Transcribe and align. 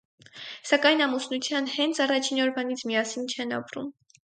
Սակայն 0.69 1.03
ամուսնության 1.07 1.69
հենց 1.75 2.01
առաջին 2.07 2.43
օրվանից 2.47 2.85
միասին 2.93 3.31
չեն 3.37 3.57
ապրում։ 3.63 3.97